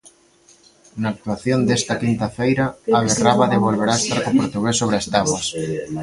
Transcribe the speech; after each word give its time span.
Na 1.01 1.07
actuación 1.13 1.59
desta 1.67 1.99
quinta 2.01 2.27
feira, 2.37 2.65
Abe 2.99 3.11
Rábade 3.27 3.63
volverá 3.67 3.93
estar 3.97 4.19
co 4.23 4.31
portugués 4.41 4.75
sobre 4.81 4.95
as 5.01 5.07
táboas. 5.13 5.45